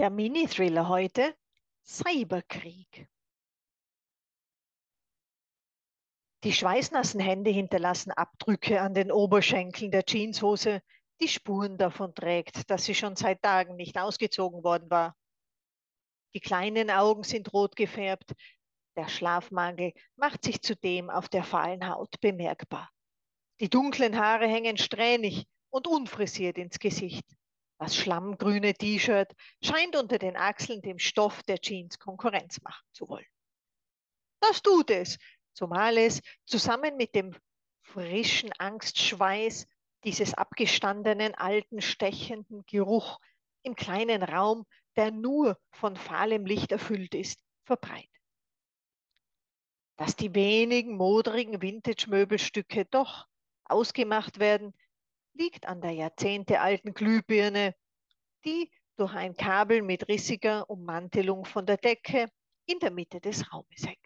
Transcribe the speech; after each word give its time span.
Der 0.00 0.08
Mini-Thriller 0.08 0.88
heute 0.88 1.36
Cyberkrieg. 1.84 3.06
Die 6.42 6.54
schweißnassen 6.54 7.20
Hände 7.20 7.50
hinterlassen 7.50 8.10
Abdrücke 8.10 8.80
an 8.80 8.94
den 8.94 9.12
Oberschenkeln 9.12 9.90
der 9.90 10.04
Jeanshose, 10.06 10.80
die 11.20 11.28
Spuren 11.28 11.76
davon 11.76 12.14
trägt, 12.14 12.70
dass 12.70 12.86
sie 12.86 12.94
schon 12.94 13.14
seit 13.14 13.42
Tagen 13.42 13.76
nicht 13.76 13.98
ausgezogen 13.98 14.64
worden 14.64 14.88
war. 14.90 15.14
Die 16.32 16.40
kleinen 16.40 16.90
Augen 16.90 17.22
sind 17.22 17.52
rot 17.52 17.76
gefärbt, 17.76 18.32
der 18.96 19.06
Schlafmangel 19.06 19.92
macht 20.16 20.46
sich 20.46 20.62
zudem 20.62 21.10
auf 21.10 21.28
der 21.28 21.44
fahlen 21.44 21.86
Haut 21.86 22.18
bemerkbar. 22.22 22.88
Die 23.60 23.68
dunklen 23.68 24.18
Haare 24.18 24.48
hängen 24.48 24.78
strähnig 24.78 25.46
und 25.68 25.86
unfrisiert 25.86 26.56
ins 26.56 26.78
Gesicht. 26.78 27.26
Das 27.80 27.96
schlammgrüne 27.96 28.74
T-Shirt 28.74 29.34
scheint 29.64 29.96
unter 29.96 30.18
den 30.18 30.36
Achseln 30.36 30.82
dem 30.82 30.98
Stoff 30.98 31.42
der 31.44 31.58
Jeans 31.60 31.98
Konkurrenz 31.98 32.60
machen 32.60 32.84
zu 32.92 33.08
wollen. 33.08 33.26
Das 34.40 34.60
tut 34.60 34.90
es, 34.90 35.16
zumal 35.54 35.96
es 35.96 36.20
zusammen 36.44 36.98
mit 36.98 37.14
dem 37.14 37.34
frischen 37.80 38.52
Angstschweiß 38.58 39.66
dieses 40.04 40.34
abgestandenen, 40.34 41.34
alten, 41.34 41.80
stechenden 41.80 42.66
Geruch 42.66 43.18
im 43.62 43.74
kleinen 43.74 44.22
Raum, 44.22 44.66
der 44.96 45.10
nur 45.10 45.58
von 45.70 45.96
fahlem 45.96 46.44
Licht 46.44 46.72
erfüllt 46.72 47.14
ist, 47.14 47.42
verbreitet. 47.64 48.10
Dass 49.96 50.16
die 50.16 50.34
wenigen 50.34 50.98
moderigen 50.98 51.62
Vintage-Möbelstücke 51.62 52.84
doch 52.84 53.26
ausgemacht 53.64 54.38
werden, 54.38 54.74
liegt 55.40 55.66
an 55.66 55.80
der 55.80 55.92
jahrzehntealten 55.92 56.92
Glühbirne, 56.92 57.74
die 58.44 58.70
durch 58.96 59.14
ein 59.14 59.34
Kabel 59.34 59.80
mit 59.80 60.06
rissiger 60.08 60.68
Ummantelung 60.68 61.46
von 61.46 61.64
der 61.64 61.78
Decke 61.78 62.30
in 62.66 62.78
der 62.78 62.90
Mitte 62.90 63.20
des 63.20 63.50
Raumes 63.50 63.86
hängt. 63.86 63.98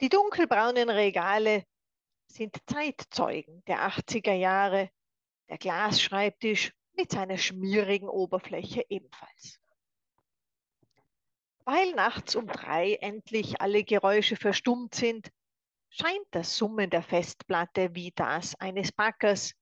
Die 0.00 0.08
dunkelbraunen 0.08 0.88
Regale 0.88 1.64
sind 2.26 2.56
Zeitzeugen 2.66 3.62
der 3.66 3.88
80er 3.90 4.32
Jahre, 4.32 4.90
der 5.48 5.58
Glasschreibtisch 5.58 6.72
mit 6.94 7.12
seiner 7.12 7.36
schmierigen 7.36 8.08
Oberfläche 8.08 8.84
ebenfalls. 8.88 9.60
Weil 11.64 11.92
nachts 11.92 12.36
um 12.36 12.46
drei 12.46 12.94
endlich 12.94 13.60
alle 13.60 13.84
Geräusche 13.84 14.36
verstummt 14.36 14.94
sind, 14.94 15.30
scheint 15.88 16.26
das 16.30 16.56
Summen 16.56 16.90
der 16.90 17.02
Festplatte 17.02 17.94
wie 17.94 18.12
das 18.12 18.54
eines 18.56 18.92
Backers, 18.92 19.54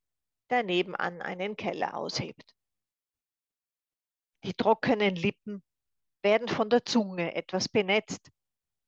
der 0.51 0.63
nebenan 0.63 1.23
einen 1.23 1.57
Keller 1.57 1.97
aushebt. 1.97 2.55
Die 4.45 4.55
trockenen 4.55 5.17
Lippen 5.17 5.63
werden 6.23 6.49
von 6.49 6.69
der 6.69 6.85
Zunge 6.85 7.35
etwas 7.35 7.69
benetzt, 7.69 8.31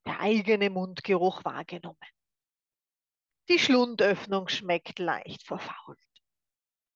der 0.06 0.20
eigene 0.20 0.70
Mundgeruch 0.70 1.44
wahrgenommen. 1.44 1.96
Die 3.48 3.58
Schlundöffnung 3.58 4.48
schmeckt 4.48 4.98
leicht 4.98 5.42
verfault. 5.44 5.98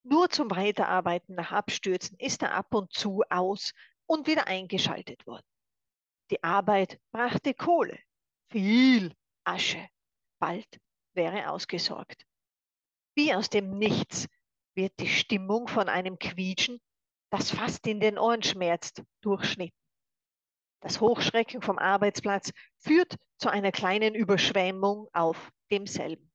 Nur 0.02 0.30
zum 0.30 0.50
Weiterarbeiten 0.50 1.34
nach 1.34 1.52
Abstürzen 1.52 2.18
ist 2.18 2.42
er 2.42 2.54
ab 2.54 2.74
und 2.74 2.92
zu 2.92 3.22
aus 3.28 3.72
und 4.06 4.26
wieder 4.26 4.46
eingeschaltet 4.46 5.26
worden. 5.26 5.46
Die 6.30 6.42
Arbeit 6.42 7.00
brachte 7.12 7.54
Kohle, 7.54 7.98
viel 8.50 9.14
Asche 9.44 9.88
bald 10.40 10.80
wäre 11.14 11.50
ausgesorgt. 11.50 12.26
Wie 13.14 13.32
aus 13.34 13.50
dem 13.50 13.78
Nichts 13.78 14.26
wird 14.74 14.98
die 14.98 15.08
Stimmung 15.08 15.68
von 15.68 15.88
einem 15.88 16.18
Quietschen, 16.18 16.80
das 17.30 17.50
fast 17.50 17.86
in 17.86 18.00
den 18.00 18.18
Ohren 18.18 18.42
schmerzt, 18.42 19.02
durchschnitten. 19.20 19.76
Das 20.80 21.00
Hochschrecken 21.00 21.60
vom 21.60 21.78
Arbeitsplatz 21.78 22.52
führt 22.78 23.16
zu 23.38 23.50
einer 23.50 23.70
kleinen 23.70 24.14
Überschwemmung 24.14 25.08
auf 25.12 25.52
demselben. 25.70 26.32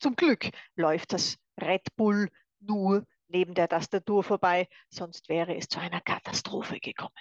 Zum 0.00 0.16
Glück 0.16 0.50
läuft 0.74 1.12
das 1.12 1.38
Red 1.60 1.94
Bull 1.96 2.28
nur 2.60 3.06
neben 3.28 3.54
der 3.54 3.68
Tastatur 3.68 4.24
vorbei, 4.24 4.68
sonst 4.88 5.28
wäre 5.28 5.56
es 5.56 5.68
zu 5.68 5.78
einer 5.78 6.00
Katastrophe 6.00 6.80
gekommen. 6.80 7.14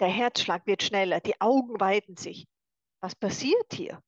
Der 0.00 0.08
Herzschlag 0.08 0.66
wird 0.66 0.82
schneller, 0.82 1.20
die 1.20 1.40
Augen 1.40 1.78
weiten 1.78 2.16
sich. 2.16 2.46
Was 3.00 3.14
passiert 3.14 3.72
hier? 3.72 4.02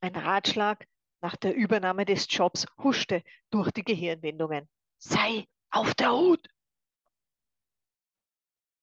Ein 0.00 0.14
Ratschlag 0.14 0.86
nach 1.20 1.36
der 1.36 1.54
Übernahme 1.54 2.04
des 2.04 2.26
Jobs 2.30 2.66
huschte 2.78 3.22
durch 3.50 3.70
die 3.72 3.82
Gehirnwindungen. 3.82 4.68
Sei 4.98 5.46
auf 5.70 5.94
der 5.94 6.12
Hut! 6.12 6.48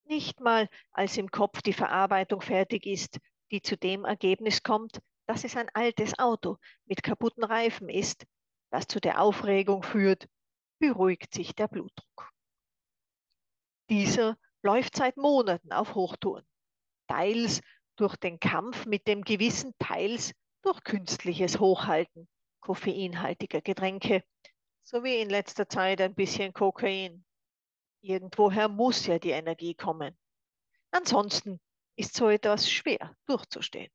Nicht 0.03 0.39
mal, 0.39 0.69
als 0.91 1.17
im 1.17 1.31
Kopf 1.31 1.61
die 1.61 1.73
Verarbeitung 1.73 2.41
fertig 2.41 2.85
ist, 2.85 3.19
die 3.51 3.61
zu 3.61 3.77
dem 3.77 4.05
Ergebnis 4.05 4.61
kommt, 4.61 4.99
dass 5.25 5.43
es 5.43 5.55
ein 5.55 5.69
altes 5.73 6.19
Auto 6.19 6.57
mit 6.85 7.01
kaputten 7.01 7.43
Reifen 7.43 7.89
ist, 7.89 8.25
das 8.69 8.87
zu 8.87 8.99
der 8.99 9.21
Aufregung 9.21 9.81
führt, 9.81 10.27
beruhigt 10.79 11.33
sich 11.33 11.55
der 11.55 11.67
Blutdruck. 11.67 12.31
Dieser 13.89 14.37
läuft 14.61 14.95
seit 14.95 15.17
Monaten 15.17 15.71
auf 15.71 15.95
Hochtouren, 15.95 16.45
teils 17.07 17.61
durch 17.95 18.15
den 18.17 18.39
Kampf 18.39 18.85
mit 18.85 19.07
dem 19.07 19.23
Gewissen, 19.23 19.73
teils 19.79 20.33
durch 20.65 20.83
künstliches 20.83 21.59
Hochhalten 21.59 22.27
koffeinhaltiger 22.59 23.61
Getränke 23.61 24.23
sowie 24.81 25.21
in 25.21 25.29
letzter 25.29 25.69
Zeit 25.69 26.01
ein 26.01 26.15
bisschen 26.15 26.53
Kokain. 26.53 27.23
Irgendwoher 28.01 28.67
muss 28.67 29.05
ja 29.05 29.19
die 29.19 29.29
Energie 29.29 29.75
kommen. 29.75 30.17
Ansonsten 30.89 31.61
ist 31.95 32.15
so 32.15 32.29
etwas 32.29 32.69
schwer 32.69 33.15
durchzustehen. 33.27 33.91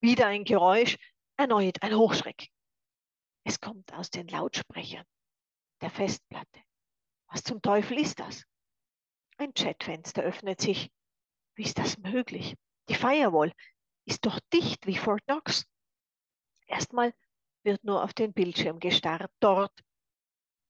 Wieder 0.00 0.26
ein 0.26 0.44
Geräusch, 0.44 0.98
erneut 1.38 1.82
ein 1.82 1.94
Hochschreck. 1.94 2.48
Es 3.44 3.60
kommt 3.60 3.92
aus 3.94 4.10
den 4.10 4.28
Lautsprechern 4.28 5.06
der 5.80 5.90
Festplatte. 5.90 6.60
Was 7.28 7.42
zum 7.42 7.62
Teufel 7.62 7.98
ist 7.98 8.20
das? 8.20 8.44
Ein 9.38 9.54
Chatfenster 9.54 10.22
öffnet 10.22 10.60
sich. 10.60 10.90
Wie 11.54 11.62
ist 11.62 11.78
das 11.78 11.96
möglich? 11.98 12.56
Die 12.88 12.94
Firewall 12.94 13.52
ist 14.08 14.24
doch 14.24 14.40
dicht 14.54 14.86
wie 14.86 14.96
Fort 14.96 15.22
Knox. 15.26 15.66
Erstmal 16.66 17.14
wird 17.62 17.84
nur 17.84 18.02
auf 18.02 18.14
den 18.14 18.32
Bildschirm 18.32 18.80
gestarrt. 18.80 19.30
Dort 19.38 19.78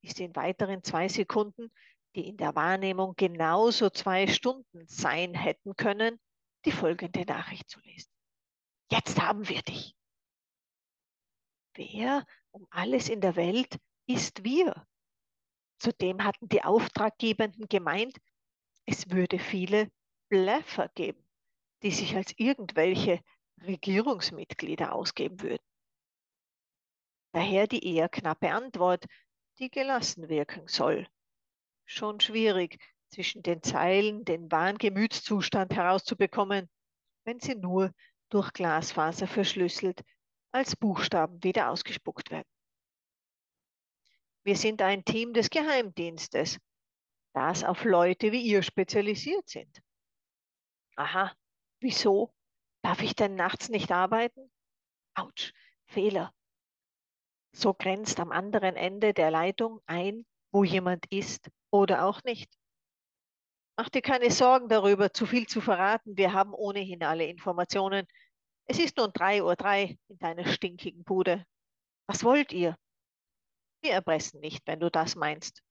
ist 0.01 0.19
in 0.19 0.35
weiteren 0.35 0.83
zwei 0.83 1.07
Sekunden, 1.07 1.71
die 2.15 2.27
in 2.27 2.35
der 2.35 2.55
Wahrnehmung 2.55 3.15
genauso 3.15 3.89
zwei 3.89 4.27
Stunden 4.27 4.85
sein 4.87 5.33
hätten 5.33 5.75
können, 5.77 6.19
die 6.65 6.71
folgende 6.71 7.23
Nachricht 7.25 7.69
zu 7.69 7.79
lesen. 7.79 8.11
Jetzt 8.91 9.21
haben 9.21 9.47
wir 9.47 9.61
dich. 9.61 9.95
Wer 11.75 12.25
um 12.51 12.67
alles 12.71 13.07
in 13.07 13.21
der 13.21 13.37
Welt 13.37 13.79
ist 14.05 14.43
wir? 14.43 14.85
Zudem 15.77 16.25
hatten 16.25 16.49
die 16.49 16.63
Auftraggebenden 16.63 17.69
gemeint, 17.69 18.17
es 18.85 19.09
würde 19.11 19.39
viele 19.39 19.89
Bleffer 20.27 20.89
geben 20.89 21.28
die 21.83 21.91
sich 21.91 22.15
als 22.15 22.33
irgendwelche 22.37 23.21
Regierungsmitglieder 23.61 24.93
ausgeben 24.93 25.41
würden. 25.41 25.63
Daher 27.31 27.67
die 27.67 27.85
eher 27.95 28.09
knappe 28.09 28.51
Antwort, 28.51 29.05
die 29.59 29.69
gelassen 29.69 30.29
wirken 30.29 30.67
soll. 30.67 31.07
Schon 31.85 32.19
schwierig, 32.19 32.79
zwischen 33.09 33.41
den 33.43 33.63
Zeilen 33.63 34.23
den 34.25 34.51
wahren 34.51 34.77
Gemütszustand 34.77 35.75
herauszubekommen, 35.75 36.69
wenn 37.25 37.39
sie 37.39 37.55
nur 37.55 37.91
durch 38.29 38.53
Glasfaser 38.53 39.27
verschlüsselt 39.27 40.03
als 40.51 40.75
Buchstaben 40.75 41.43
wieder 41.43 41.69
ausgespuckt 41.69 42.31
werden. 42.31 42.47
Wir 44.43 44.55
sind 44.55 44.81
ein 44.81 45.03
Team 45.03 45.33
des 45.33 45.49
Geheimdienstes, 45.49 46.59
das 47.33 47.63
auf 47.63 47.83
Leute 47.83 48.31
wie 48.31 48.41
ihr 48.41 48.63
spezialisiert 48.63 49.47
sind. 49.47 49.81
Aha, 50.95 51.33
Wieso? 51.81 52.33
Darf 52.81 53.01
ich 53.01 53.15
denn 53.15 53.35
nachts 53.35 53.69
nicht 53.69 53.91
arbeiten? 53.91 54.51
Autsch, 55.15 55.53
Fehler. 55.85 56.33
So 57.51 57.73
grenzt 57.73 58.19
am 58.19 58.31
anderen 58.31 58.75
Ende 58.75 59.13
der 59.13 59.31
Leitung 59.31 59.81
ein, 59.85 60.25
wo 60.51 60.63
jemand 60.63 61.05
ist 61.11 61.49
oder 61.71 62.05
auch 62.05 62.23
nicht. 62.23 62.51
Mach 63.77 63.89
dir 63.89 64.01
keine 64.01 64.29
Sorgen 64.29 64.67
darüber, 64.67 65.13
zu 65.13 65.25
viel 65.25 65.47
zu 65.47 65.61
verraten. 65.61 66.17
Wir 66.17 66.33
haben 66.33 66.53
ohnehin 66.53 67.03
alle 67.03 67.25
Informationen. 67.25 68.05
Es 68.65 68.77
ist 68.77 68.97
nun 68.97 69.11
3.03 69.11 69.41
Uhr 69.41 69.97
in 70.09 70.19
deiner 70.19 70.45
stinkigen 70.45 71.03
Bude. 71.03 71.45
Was 72.07 72.23
wollt 72.23 72.51
ihr? 72.51 72.77
Wir 73.81 73.93
erpressen 73.93 74.41
nicht, 74.41 74.67
wenn 74.67 74.79
du 74.79 74.91
das 74.91 75.15
meinst. 75.15 75.63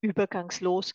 Übergangslos 0.00 0.94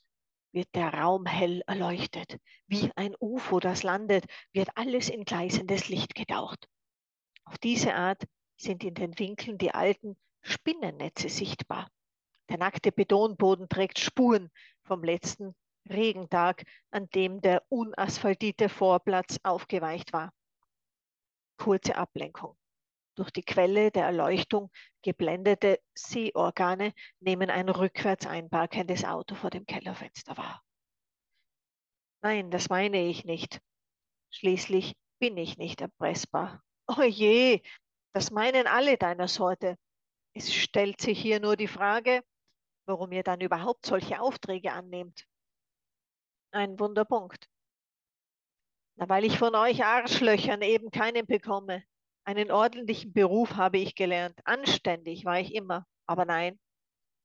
wird 0.53 0.69
der 0.75 0.93
Raum 0.93 1.25
hell 1.25 1.61
erleuchtet. 1.67 2.37
Wie 2.67 2.91
ein 2.95 3.15
UFO, 3.19 3.59
das 3.59 3.83
landet, 3.83 4.25
wird 4.53 4.69
alles 4.75 5.09
in 5.09 5.25
gleißendes 5.25 5.89
Licht 5.89 6.15
getaucht. 6.15 6.69
Auf 7.43 7.57
diese 7.57 7.95
Art 7.95 8.23
sind 8.57 8.83
in 8.83 8.93
den 8.93 9.17
Winkeln 9.19 9.57
die 9.57 9.73
alten 9.73 10.15
Spinnennetze 10.41 11.29
sichtbar. 11.29 11.89
Der 12.49 12.57
nackte 12.57 12.91
Betonboden 12.91 13.67
trägt 13.67 13.99
Spuren 13.99 14.49
vom 14.83 15.03
letzten 15.03 15.55
Regentag, 15.89 16.63
an 16.91 17.09
dem 17.09 17.41
der 17.41 17.63
unasphaltierte 17.69 18.69
Vorplatz 18.69 19.39
aufgeweicht 19.43 20.13
war. 20.13 20.31
Kurze 21.57 21.95
Ablenkung. 21.95 22.55
Durch 23.15 23.31
die 23.31 23.43
Quelle 23.43 23.91
der 23.91 24.05
Erleuchtung 24.05 24.71
geblendete 25.03 25.79
Sehorgane 25.93 26.93
nehmen 27.19 27.49
ein 27.49 27.69
rückwärts 27.69 28.25
einparkendes 28.25 29.05
Auto 29.05 29.35
vor 29.35 29.51
dem 29.51 29.65
Kellerfenster 29.65 30.35
wahr. 30.35 30.63
Nein, 32.23 32.49
das 32.49 32.69
meine 32.69 33.05
ich 33.05 33.25
nicht. 33.25 33.61
Schließlich 34.31 34.95
bin 35.19 35.37
ich 35.37 35.57
nicht 35.57 35.81
erpressbar. 35.81 36.63
Oh 36.87 37.03
das 38.13 38.31
meinen 38.31 38.67
alle 38.67 38.97
deiner 38.97 39.27
Sorte. 39.27 39.77
Es 40.33 40.53
stellt 40.53 40.99
sich 40.99 41.21
hier 41.21 41.39
nur 41.39 41.55
die 41.55 41.67
Frage, 41.67 42.23
warum 42.85 43.11
ihr 43.11 43.23
dann 43.23 43.41
überhaupt 43.41 43.85
solche 43.85 44.19
Aufträge 44.19 44.71
annehmt. 44.71 45.27
Ein 46.51 46.79
Wunderpunkt. 46.79 47.47
Na, 48.95 49.09
weil 49.09 49.25
ich 49.25 49.37
von 49.37 49.55
euch 49.55 49.83
Arschlöchern 49.83 50.61
eben 50.61 50.91
keinen 50.91 51.25
bekomme. 51.25 51.83
Einen 52.25 52.51
ordentlichen 52.51 53.11
Beruf 53.11 53.55
habe 53.55 53.77
ich 53.77 53.95
gelernt. 53.95 54.39
Anständig 54.45 55.25
war 55.25 55.39
ich 55.39 55.53
immer. 55.53 55.85
Aber 56.05 56.25
nein, 56.25 56.57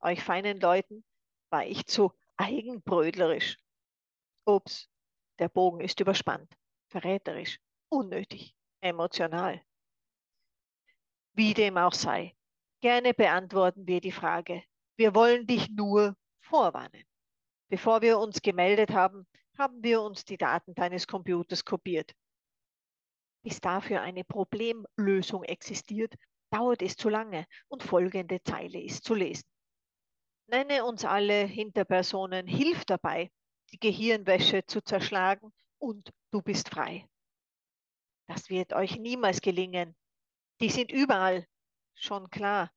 euch 0.00 0.22
feinen 0.22 0.60
Leuten 0.60 1.04
war 1.50 1.64
ich 1.64 1.86
zu 1.86 2.12
eigenbrödlerisch. 2.36 3.58
Ups, 4.44 4.88
der 5.38 5.48
Bogen 5.48 5.80
ist 5.80 6.00
überspannt. 6.00 6.52
Verräterisch, 6.88 7.60
unnötig, 7.88 8.56
emotional. 8.80 9.62
Wie 11.34 11.54
dem 11.54 11.76
auch 11.76 11.92
sei, 11.92 12.36
gerne 12.80 13.14
beantworten 13.14 13.86
wir 13.86 14.00
die 14.00 14.12
Frage. 14.12 14.64
Wir 14.96 15.14
wollen 15.14 15.46
dich 15.46 15.70
nur 15.70 16.16
vorwarnen. 16.40 17.04
Bevor 17.68 18.00
wir 18.00 18.18
uns 18.18 18.42
gemeldet 18.42 18.90
haben, 18.90 19.28
haben 19.56 19.82
wir 19.82 20.00
uns 20.02 20.24
die 20.24 20.38
Daten 20.38 20.74
deines 20.74 21.06
Computers 21.06 21.64
kopiert 21.64 22.14
bis 23.48 23.62
dafür 23.62 24.02
eine 24.02 24.24
Problemlösung 24.24 25.42
existiert, 25.42 26.14
dauert 26.50 26.82
es 26.82 26.96
zu 26.96 27.08
lange 27.08 27.46
und 27.68 27.82
folgende 27.82 28.42
Zeile 28.42 28.78
ist 28.78 29.04
zu 29.04 29.14
lesen. 29.14 29.48
Nenne 30.48 30.84
uns 30.84 31.06
alle 31.06 31.46
Hinterpersonen, 31.46 32.46
hilf 32.46 32.84
dabei, 32.84 33.30
die 33.72 33.78
Gehirnwäsche 33.78 34.66
zu 34.66 34.82
zerschlagen 34.82 35.50
und 35.78 36.12
du 36.30 36.42
bist 36.42 36.68
frei. 36.68 37.08
Das 38.26 38.50
wird 38.50 38.74
euch 38.74 38.98
niemals 38.98 39.40
gelingen. 39.40 39.96
Die 40.60 40.68
sind 40.68 40.92
überall, 40.92 41.46
schon 41.94 42.28
klar, 42.28 42.70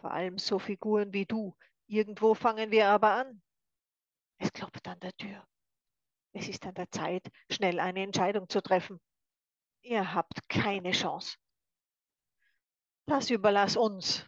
vor 0.00 0.10
allem 0.10 0.38
so 0.38 0.58
Figuren 0.58 1.12
wie 1.12 1.26
du. 1.26 1.54
Irgendwo 1.86 2.34
fangen 2.34 2.72
wir 2.72 2.88
aber 2.88 3.12
an. 3.12 3.40
Es 4.38 4.52
klopft 4.52 4.88
an 4.88 4.98
der 4.98 5.12
Tür. 5.12 5.46
Es 6.32 6.48
ist 6.48 6.66
an 6.66 6.74
der 6.74 6.90
Zeit, 6.90 7.30
schnell 7.48 7.78
eine 7.78 8.02
Entscheidung 8.02 8.48
zu 8.48 8.60
treffen. 8.60 9.00
Ihr 9.82 10.14
habt 10.14 10.48
keine 10.48 10.92
Chance. 10.92 11.36
Das 13.06 13.30
überlass 13.30 13.76
uns. 13.76 14.26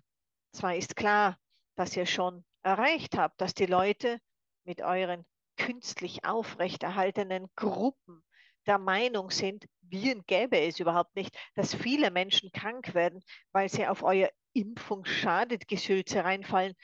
Zwar 0.53 0.75
ist 0.77 0.97
klar, 0.97 1.39
dass 1.77 1.97
ihr 1.97 2.07
schon 2.07 2.45
erreicht 2.63 3.17
habt, 3.17 3.41
dass 3.41 3.55
die 3.55 3.67
Leute 3.67 4.21
mit 4.65 4.81
euren 4.81 5.27
künstlich 5.57 6.25
aufrechterhaltenen 6.25 7.49
Gruppen 7.57 8.25
der 8.67 8.79
Meinung 8.79 9.31
sind, 9.31 9.67
Viren 9.81 10.25
gäbe 10.27 10.59
es 10.59 10.81
überhaupt 10.81 11.17
nicht, 11.17 11.37
dass 11.55 11.75
viele 11.75 12.11
Menschen 12.11 12.53
krank 12.53 12.95
werden, 12.95 13.23
weil 13.53 13.69
sie 13.69 13.87
auf 13.87 14.03
euer 14.03 14.31
Impfung 14.53 15.05
schadet 15.05 15.67
Gesülze 15.69 16.25
reinfallen. 16.25 16.75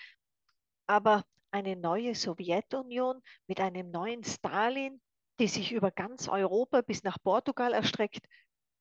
Aber 0.86 1.24
eine 1.50 1.76
neue 1.76 2.14
Sowjetunion 2.14 3.22
mit 3.46 3.60
einem 3.60 3.90
neuen 3.90 4.24
Stalin, 4.24 5.00
die 5.38 5.48
sich 5.48 5.72
über 5.72 5.90
ganz 5.90 6.28
Europa 6.28 6.80
bis 6.80 7.02
nach 7.02 7.18
Portugal 7.22 7.72
erstreckt, 7.72 8.26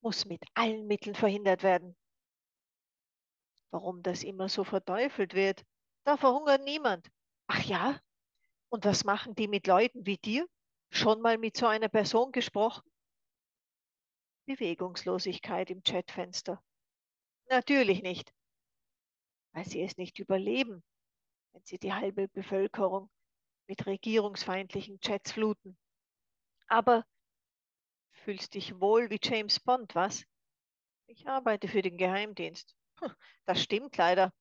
muss 0.06 0.26
mit 0.26 0.46
allen 0.54 0.86
Mitteln 0.86 1.16
verhindert 1.16 1.64
werden. 1.64 1.98
Warum 3.72 4.04
das 4.04 4.24
immer 4.24 4.50
so 4.50 4.64
verteufelt 4.64 5.34
wird? 5.34 5.66
Da 6.04 6.16
verhungert 6.16 6.64
niemand. 6.64 7.10
Ach 7.48 7.64
ja? 7.64 8.00
Und 8.70 8.86
was 8.86 9.04
machen 9.04 9.34
die 9.34 9.48
mit 9.48 9.66
Leuten 9.66 10.06
wie 10.06 10.18
dir? 10.18 10.48
Schon 10.92 11.22
mal 11.22 11.40
mit 11.40 11.58
so 11.58 11.66
einer 11.66 11.90
Person 11.90 12.32
gesprochen? 12.32 12.88
Bewegungslosigkeit 14.46 15.72
im 15.72 15.82
Chatfenster. 15.82 16.64
Natürlich 17.50 18.04
nicht, 18.04 18.32
weil 19.54 19.66
sie 19.66 19.82
es 19.82 19.98
nicht 19.98 20.20
überleben, 20.20 20.84
wenn 21.54 21.66
sie 21.66 21.80
die 21.80 21.94
halbe 21.94 22.28
Bevölkerung 22.28 23.10
mit 23.68 23.88
regierungsfeindlichen 23.88 25.00
Chats 25.00 25.32
fluten. 25.32 25.76
Aber 26.68 27.04
Fühlst 28.26 28.56
dich 28.56 28.82
wohl 28.82 29.12
wie 29.12 29.20
James 29.22 29.60
Bond, 29.60 29.94
was? 29.94 30.26
Ich 31.06 31.28
arbeite 31.28 31.68
für 31.68 31.84
den 31.84 31.96
Geheimdienst. 31.96 32.76
Das 33.46 33.62
stimmt 33.62 33.96
leider. 33.98 34.34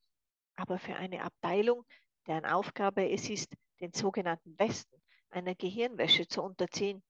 Aber 0.56 0.78
für 0.78 0.96
eine 0.96 1.22
Abteilung, 1.22 1.84
deren 2.26 2.46
Aufgabe 2.46 3.10
es 3.10 3.28
ist, 3.28 3.52
den 3.80 3.92
sogenannten 3.92 4.58
Westen 4.58 5.02
einer 5.28 5.54
Gehirnwäsche 5.54 6.26
zu 6.26 6.42
unterziehen. 6.42 7.02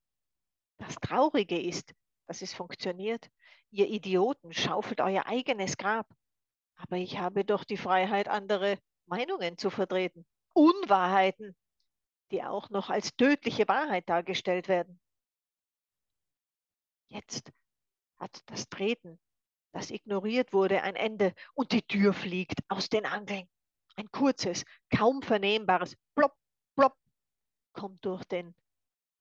Das 0.77 0.95
Traurige 0.95 1.57
ist, 1.57 1.93
dass 2.27 2.41
es 2.41 2.53
funktioniert. 2.53 3.29
Ihr 3.71 3.87
Idioten 3.87 4.51
schaufelt 4.51 4.99
euer 4.99 5.27
eigenes 5.27 5.77
Grab. 5.77 6.13
Aber 6.75 6.97
ich 6.97 7.19
habe 7.19 7.45
doch 7.45 7.63
die 7.63 7.77
Freiheit, 7.77 8.27
andere 8.27 8.79
Meinungen 9.05 9.57
zu 9.57 9.69
vertreten. 9.69 10.25
Unwahrheiten, 10.51 11.55
die 12.31 12.43
auch 12.43 12.69
noch 12.69 12.89
als 12.89 13.15
tödliche 13.15 13.65
Wahrheit 13.69 14.09
dargestellt 14.09 14.67
werden. 14.67 14.99
Jetzt 17.09 17.51
hat 18.17 18.41
das 18.47 18.69
Treten, 18.69 19.19
das 19.73 19.91
ignoriert 19.91 20.53
wurde, 20.53 20.81
ein 20.83 20.95
Ende 20.95 21.33
und 21.53 21.71
die 21.71 21.81
Tür 21.81 22.13
fliegt 22.13 22.59
aus 22.69 22.89
den 22.89 23.05
Angeln. 23.05 23.47
Ein 23.95 24.11
kurzes, 24.11 24.65
kaum 24.89 25.21
vernehmbares 25.21 25.95
Plopp, 26.15 26.35
Plopp 26.75 26.97
kommt 27.73 28.03
durch 28.05 28.23
den 28.25 28.55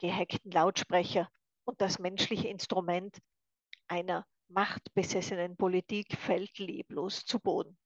gehackten 0.01 0.51
Lautsprecher 0.51 1.31
und 1.65 1.81
das 1.81 1.99
menschliche 1.99 2.49
Instrument 2.49 3.19
einer 3.89 4.27
machtbesessenen 4.49 5.57
Politik 5.57 6.17
fällt 6.17 6.59
leblos 6.59 7.25
zu 7.25 7.41
Boden. 7.41 7.79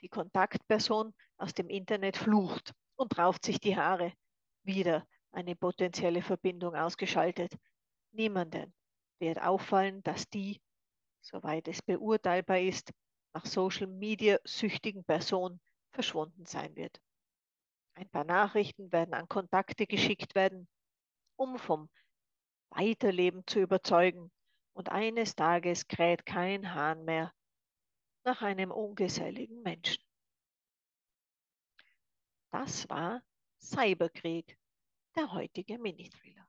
Die 0.00 0.08
Kontaktperson 0.08 1.14
aus 1.36 1.54
dem 1.54 1.68
Internet 1.68 2.16
flucht 2.16 2.72
und 2.96 3.18
rauft 3.18 3.44
sich 3.44 3.60
die 3.60 3.76
Haare. 3.76 4.12
Wieder 4.62 5.06
eine 5.32 5.56
potenzielle 5.56 6.22
Verbindung 6.22 6.74
ausgeschaltet. 6.74 7.56
Niemanden 8.16 8.74
wird 9.20 9.40
auffallen, 9.40 10.02
dass 10.02 10.28
die, 10.28 10.60
soweit 11.20 11.68
es 11.68 11.82
beurteilbar 11.82 12.58
ist, 12.60 12.92
nach 13.34 13.46
Social 13.46 13.86
Media 13.86 14.38
süchtigen 14.44 15.04
Person 15.04 15.60
verschwunden 15.92 16.46
sein 16.46 16.74
wird. 16.76 17.00
Ein 17.94 18.08
paar 18.08 18.24
Nachrichten 18.24 18.92
werden 18.92 19.14
an 19.14 19.28
Kontakte 19.28 19.86
geschickt 19.86 20.34
werden, 20.34 20.68
um 21.36 21.58
vom 21.58 21.88
Weiterleben 22.70 23.46
zu 23.46 23.60
überzeugen. 23.60 24.30
Und 24.74 24.90
eines 24.90 25.34
Tages 25.34 25.88
kräht 25.88 26.26
kein 26.26 26.74
Hahn 26.74 27.04
mehr 27.04 27.32
nach 28.24 28.42
einem 28.42 28.70
ungeselligen 28.70 29.62
Menschen. 29.62 30.02
Das 32.50 32.88
war 32.88 33.22
Cyberkrieg, 33.60 34.58
der 35.14 35.32
heutige 35.32 35.78
Mini-Thriller. 35.78 36.46